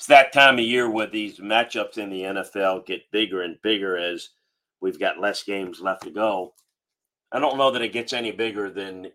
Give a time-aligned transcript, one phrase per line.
[0.00, 3.98] it's that time of year where these matchups in the NFL get bigger and bigger
[3.98, 4.30] as
[4.80, 6.54] we've got less games left to go.
[7.30, 9.08] I don't know that it gets any bigger than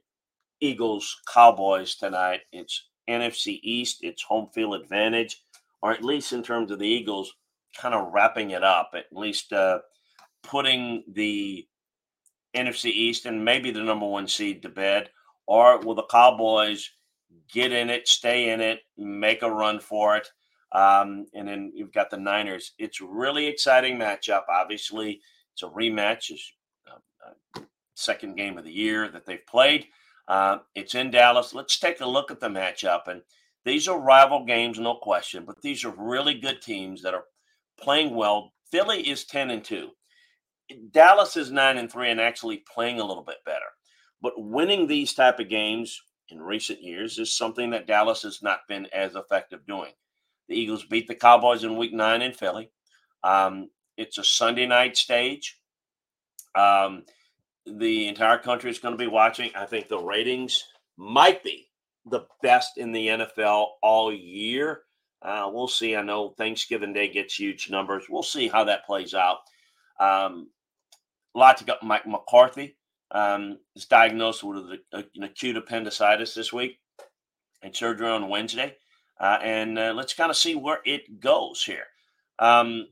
[0.62, 2.42] Eagles Cowboys tonight.
[2.52, 5.42] It's NFC East, it's home field advantage,
[5.82, 7.34] or at least in terms of the Eagles,
[7.76, 9.80] kind of wrapping it up, at least uh,
[10.44, 11.68] putting the
[12.56, 15.10] NFC East and maybe the number one seed to bed,
[15.48, 16.92] or will the Cowboys
[17.52, 20.28] get in it, stay in it, make a run for it?
[20.72, 22.74] Um, and then you've got the Niners.
[22.78, 24.44] It's really exciting matchup.
[24.50, 25.22] Obviously,
[25.54, 26.32] it's a rematch.
[26.32, 26.54] It's
[26.88, 27.62] uh, uh,
[27.96, 29.88] second game of the year that they've played.
[30.28, 31.54] Uh, it's in Dallas.
[31.54, 33.08] Let's take a look at the matchup.
[33.08, 33.22] And
[33.64, 37.26] these are rival games, no question, but these are really good teams that are
[37.80, 38.54] playing well.
[38.72, 39.90] Philly is 10 and 2.
[40.92, 43.66] Dallas is 9 and 3 and actually playing a little bit better.
[44.22, 48.62] But winning these type of games in recent years is something that Dallas has not
[48.68, 49.92] been as effective doing.
[50.48, 52.70] The Eagles beat the Cowboys in week 9 in Philly.
[53.24, 55.60] Um, it's a Sunday night stage.
[56.54, 57.04] Um,
[57.66, 59.52] the entire country is going to be watching.
[59.56, 60.64] I think the ratings
[60.98, 61.68] might be
[62.06, 64.82] the best in the NFL all year.
[65.22, 65.96] Uh, we'll see.
[65.96, 68.04] I know Thanksgiving Day gets huge numbers.
[68.10, 69.38] We'll see how that plays out.
[70.00, 70.50] Um,
[71.34, 71.74] a lot to go.
[71.82, 72.78] Mike McCarthy
[73.12, 76.80] um, is diagnosed with an acute appendicitis this week
[77.64, 78.76] and surgery on Wednesday.
[79.20, 81.86] Uh, and uh, let's kind of see where it goes here.
[82.40, 82.88] Um,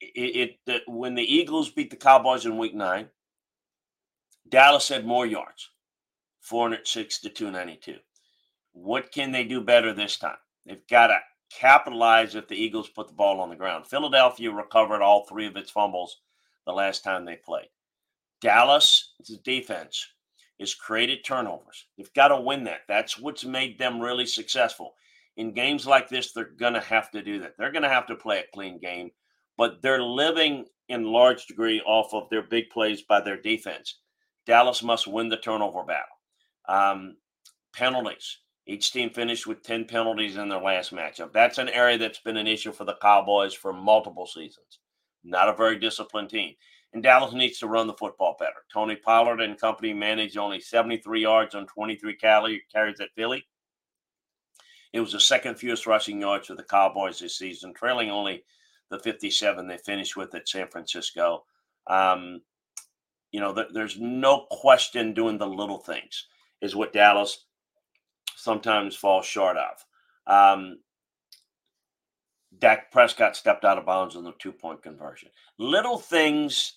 [0.00, 3.08] it, it when the Eagles beat the Cowboys in Week Nine,
[4.48, 5.70] Dallas had more yards,
[6.40, 7.96] 406 to 292.
[8.72, 10.36] What can they do better this time?
[10.66, 11.18] They've got to
[11.50, 13.86] capitalize if the Eagles put the ball on the ground.
[13.86, 16.20] Philadelphia recovered all three of its fumbles
[16.66, 17.68] the last time they played.
[18.40, 20.06] Dallas' defense
[20.58, 21.86] is created turnovers.
[21.96, 22.82] They've got to win that.
[22.88, 24.94] That's what's made them really successful.
[25.36, 27.52] In games like this, they're going to have to do that.
[27.58, 29.10] They're going to have to play a clean game,
[29.56, 34.00] but they're living in large degree off of their big plays by their defense.
[34.46, 36.04] Dallas must win the turnover battle.
[36.68, 37.16] Um,
[37.74, 38.38] penalties.
[38.66, 41.32] Each team finished with 10 penalties in their last matchup.
[41.32, 44.78] That's an area that's been an issue for the Cowboys for multiple seasons.
[45.24, 46.54] Not a very disciplined team.
[46.92, 48.64] And Dallas needs to run the football better.
[48.72, 53.44] Tony Pollard and company managed only 73 yards on 23 carries at Philly.
[54.92, 58.44] It was the second fewest rushing yards for the Cowboys this season, trailing only
[58.90, 61.44] the 57 they finished with at San Francisco.
[61.86, 62.42] Um,
[63.30, 66.26] you know, th- there's no question doing the little things
[66.60, 67.46] is what Dallas
[68.36, 69.84] sometimes falls short of.
[70.26, 70.78] Um,
[72.58, 75.30] Dak Prescott stepped out of bounds on the two point conversion.
[75.58, 76.74] Little things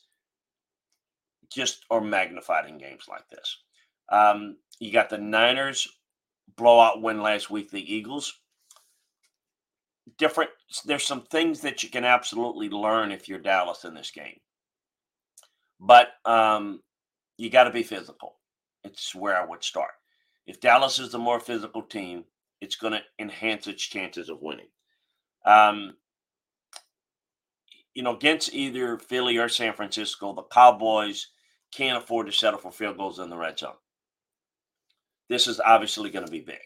[1.52, 3.58] just are magnified in games like this.
[4.10, 5.88] Um, you got the Niners
[6.58, 8.40] blowout win last week, the Eagles.
[10.18, 10.52] Different,
[10.86, 14.40] there's some things that you can absolutely learn if you're Dallas in this game.
[15.80, 16.82] But um,
[17.38, 18.36] you got to be physical.
[18.84, 19.92] It's where I would start.
[20.46, 22.24] If Dallas is the more physical team,
[22.62, 24.70] it's going to enhance its chances of winning.
[25.46, 25.96] Um,
[27.94, 31.28] you know, against either Philly or San Francisco, the Cowboys
[31.72, 33.74] can't afford to settle for field goals in the red zone.
[35.30, 36.60] This is obviously going to be big.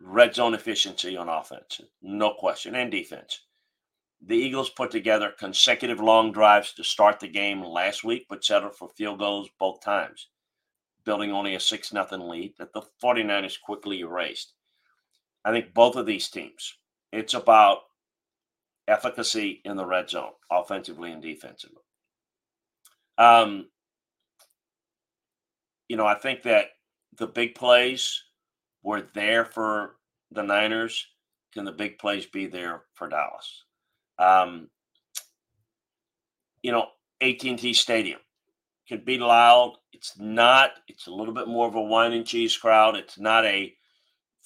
[0.00, 3.40] Red zone efficiency on offense, no question, and defense.
[4.22, 8.76] The Eagles put together consecutive long drives to start the game last week, but settled
[8.76, 10.28] for field goals both times,
[11.04, 14.54] building only a 6 0 lead that the 49ers quickly erased.
[15.44, 16.76] I think both of these teams,
[17.12, 17.78] it's about
[18.88, 21.82] efficacy in the red zone, offensively and defensively.
[23.16, 23.68] Um,
[25.88, 26.66] you know, I think that
[27.18, 28.22] the big plays
[28.82, 29.96] were there for
[30.30, 31.06] the Niners.
[31.52, 33.64] Can the big plays be there for Dallas?
[34.18, 34.68] Um,
[36.62, 36.86] you know,
[37.20, 38.20] AT&T Stadium
[38.88, 39.76] can be loud.
[39.92, 40.72] It's not.
[40.88, 42.96] It's a little bit more of a wine and cheese crowd.
[42.96, 43.74] It's not a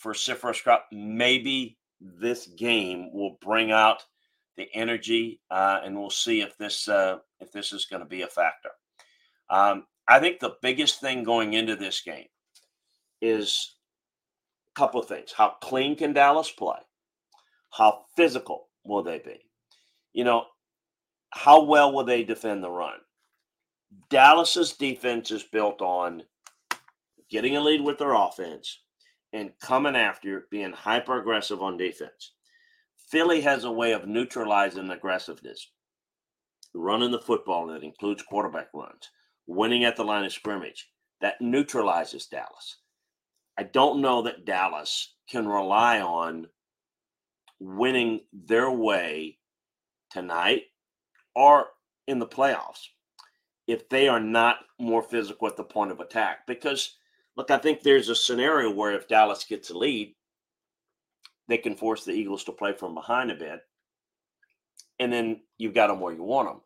[0.03, 0.81] vociferous crowd.
[0.93, 4.03] Maybe this game will bring out
[4.57, 8.23] the energy, uh, and we'll see if this uh, if this is going to be
[8.23, 8.71] a factor.
[9.51, 12.27] Um, I think the biggest thing going into this game
[13.25, 13.77] is
[14.75, 16.79] a couple of things: how clean can Dallas play?
[17.71, 19.45] How physical will they be?
[20.15, 20.47] you know,
[21.31, 22.99] how well will they defend the run?
[24.09, 26.23] Dallas's defense is built on
[27.29, 28.81] getting a lead with their offense
[29.33, 32.33] and coming after being hyper aggressive on defense.
[33.11, 35.71] Philly has a way of neutralizing aggressiveness,
[36.73, 39.11] running the football that includes quarterback runs,
[39.47, 40.89] winning at the line of scrimmage.
[41.21, 42.79] That neutralizes Dallas.
[43.59, 46.49] I don't know that Dallas can rely on
[47.61, 49.39] winning their way
[50.11, 50.63] tonight
[51.35, 51.69] or
[52.07, 52.87] in the playoffs
[53.67, 56.47] if they are not more physical at the point of attack.
[56.47, 56.97] Because,
[57.37, 60.15] look, I think there's a scenario where if Dallas gets a lead,
[61.49, 63.61] they can force the Eagles to play from behind a bit.
[64.99, 66.61] And then you've got them where you want them.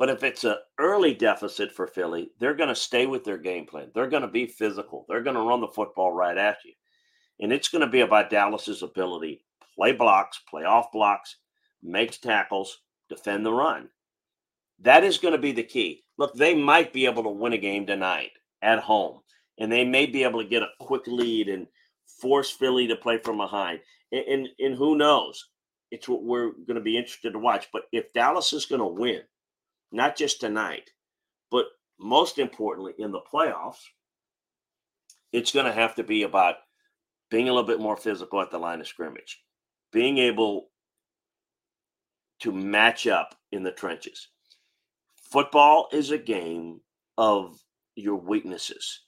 [0.00, 3.66] But if it's an early deficit for Philly, they're going to stay with their game
[3.66, 3.90] plan.
[3.94, 5.04] They're going to be physical.
[5.06, 6.72] They're going to run the football right at you.
[7.38, 9.44] And it's going to be about Dallas's ability
[9.76, 11.36] play blocks, play off blocks,
[11.82, 12.78] makes tackles,
[13.10, 13.90] defend the run.
[14.78, 16.02] That is going to be the key.
[16.16, 18.30] Look, they might be able to win a game tonight
[18.62, 19.20] at home,
[19.58, 21.66] and they may be able to get a quick lead and
[22.06, 23.80] force Philly to play from behind.
[24.12, 25.50] And, and, and who knows?
[25.90, 27.68] It's what we're going to be interested to watch.
[27.70, 29.20] But if Dallas is going to win,
[29.92, 30.90] not just tonight,
[31.50, 31.66] but
[31.98, 33.82] most importantly in the playoffs,
[35.32, 36.56] it's going to have to be about
[37.30, 39.40] being a little bit more physical at the line of scrimmage,
[39.92, 40.70] being able
[42.40, 44.28] to match up in the trenches.
[45.30, 46.80] Football is a game
[47.16, 47.58] of
[47.94, 49.02] your weaknesses,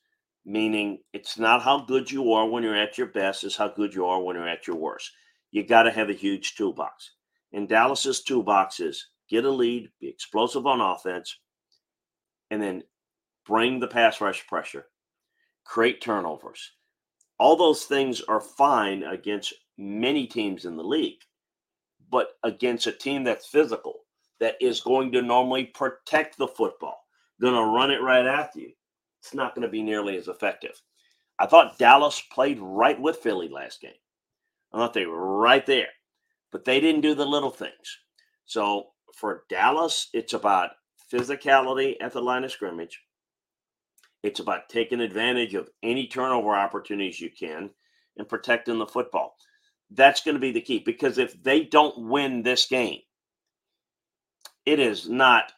[0.44, 3.92] meaning it's not how good you are when you're at your best, it's how good
[3.94, 5.10] you are when you're at your worst.
[5.50, 7.12] You got to have a huge toolbox.
[7.52, 11.38] And Dallas's toolbox is get a lead, be explosive on offense,
[12.50, 12.82] and then
[13.46, 14.84] bring the pass rush pressure,
[15.64, 16.72] create turnovers.
[17.38, 21.20] All those things are fine against many teams in the league,
[22.10, 24.00] but against a team that's physical,
[24.38, 27.06] that is going to normally protect the football,
[27.40, 28.72] going to run it right after you,
[29.20, 30.78] it's not going to be nearly as effective.
[31.38, 33.92] I thought Dallas played right with Philly last game.
[34.72, 35.88] I thought they were right there,
[36.50, 37.98] but they didn't do the little things.
[38.44, 40.70] So for Dallas, it's about
[41.12, 43.00] physicality at the line of scrimmage.
[44.22, 47.70] It's about taking advantage of any turnover opportunities you can
[48.16, 49.36] and protecting the football.
[49.90, 53.00] That's going to be the key because if they don't win this game,
[54.64, 55.52] it is not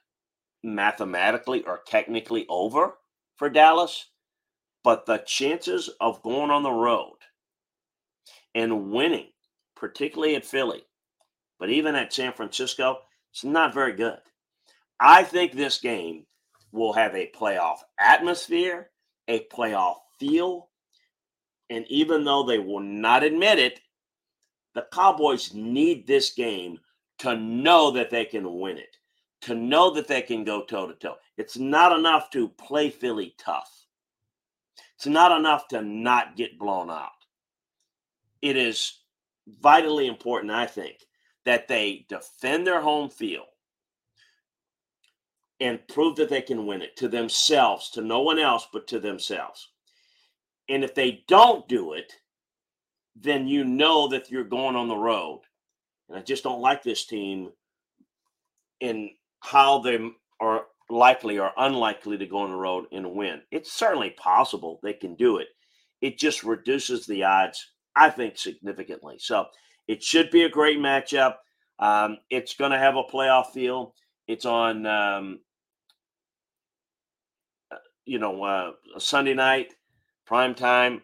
[0.63, 2.95] mathematically or technically over
[3.37, 4.07] for Dallas,
[4.83, 7.17] but the chances of going on the road
[8.55, 9.29] and winning,
[9.77, 10.85] particularly at Philly,
[11.59, 12.99] but even at San Francisco,
[13.35, 14.21] it's not very good.
[15.01, 16.25] I think this game
[16.71, 18.91] will have a playoff atmosphere,
[19.27, 20.69] a playoff feel.
[21.69, 23.81] And even though they will not admit it,
[24.77, 26.79] the Cowboys need this game
[27.19, 28.97] to know that they can win it,
[29.43, 31.17] to know that they can go toe to toe.
[31.37, 33.87] It's not enough to play Philly tough,
[34.95, 37.11] it's not enough to not get blown out.
[38.43, 39.01] It is
[39.49, 40.99] vitally important, I think,
[41.45, 43.47] that they defend their home field
[45.61, 48.99] and prove that they can win it to themselves, to no one else but to
[48.99, 49.69] themselves.
[50.69, 52.13] And if they don't do it,
[53.17, 55.43] then you know that you're going on the road.
[56.09, 57.51] And I just don't like this team
[58.81, 59.11] in
[59.41, 59.99] how they
[60.41, 63.43] are likely or unlikely to go on the road and win.
[63.51, 65.49] It's certainly possible they can do it.
[66.01, 69.17] It just reduces the odds, I think, significantly.
[69.19, 69.47] So
[69.87, 71.37] it should be a great matchup.
[71.79, 73.95] Um, it's going to have a playoff feel.
[74.27, 75.41] It's on, um,
[77.71, 79.75] uh, you know, uh, Sunday night,
[80.27, 81.03] prime time.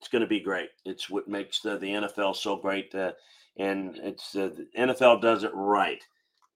[0.00, 0.68] It's going to be great.
[0.84, 3.12] It's what makes the, the NFL so great, uh,
[3.56, 6.02] and it's uh, the NFL does it right.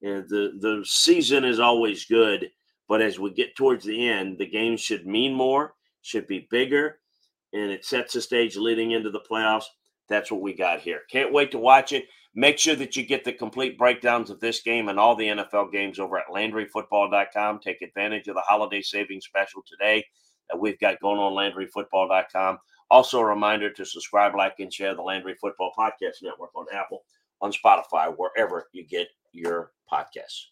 [0.03, 2.51] And the the season is always good,
[2.89, 6.99] but as we get towards the end, the games should mean more, should be bigger,
[7.55, 9.65] and it sets the stage leading into the playoffs.
[10.09, 11.03] That's what we got here.
[11.11, 12.07] Can't wait to watch it.
[12.35, 15.73] Make sure that you get the complete breakdowns of this game and all the NFL
[15.73, 17.61] games over at LandryFootball.com.
[17.61, 20.05] Take advantage of the holiday savings special today
[20.49, 22.59] that we've got going on LandryFootball.com.
[22.91, 27.03] Also, a reminder to subscribe, like, and share the Landry Football Podcast Network on Apple,
[27.41, 30.47] on Spotify, wherever you get your podcasts.